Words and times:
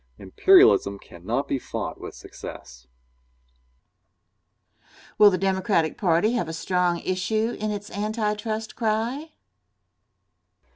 Imperialism 0.17 0.97
cannot 0.97 1.47
be 1.47 1.59
fought 1.59 2.01
with 2.01 2.15
success. 2.15 2.87
Question. 3.53 4.89
Will 5.19 5.29
the 5.29 5.37
Democratic 5.37 5.95
party 5.95 6.31
have 6.31 6.49
a 6.49 6.53
strong 6.53 6.99
issue 7.01 7.55
in 7.59 7.69
its 7.69 7.91
anti 7.91 8.33
trust 8.33 8.75
cry? 8.75 9.33